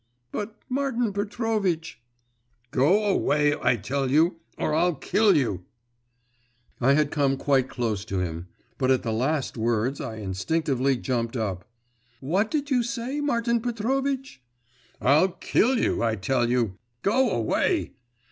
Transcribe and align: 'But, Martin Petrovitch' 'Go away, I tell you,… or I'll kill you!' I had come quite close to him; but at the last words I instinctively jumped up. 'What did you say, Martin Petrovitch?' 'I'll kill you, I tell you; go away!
'But, 0.31 0.55
Martin 0.67 1.13
Petrovitch' 1.13 2.01
'Go 2.71 3.05
away, 3.05 3.55
I 3.61 3.75
tell 3.75 4.09
you,… 4.09 4.37
or 4.57 4.73
I'll 4.73 4.95
kill 4.95 5.37
you!' 5.37 5.65
I 6.79 6.93
had 6.93 7.11
come 7.11 7.37
quite 7.37 7.69
close 7.69 8.03
to 8.05 8.17
him; 8.17 8.47
but 8.79 8.89
at 8.89 9.03
the 9.03 9.11
last 9.13 9.57
words 9.59 10.01
I 10.01 10.15
instinctively 10.15 10.97
jumped 10.97 11.37
up. 11.37 11.69
'What 12.19 12.49
did 12.49 12.71
you 12.71 12.81
say, 12.81 13.21
Martin 13.21 13.61
Petrovitch?' 13.61 14.41
'I'll 14.99 15.33
kill 15.33 15.77
you, 15.77 16.01
I 16.01 16.15
tell 16.15 16.49
you; 16.49 16.79
go 17.03 17.29
away! 17.29 17.93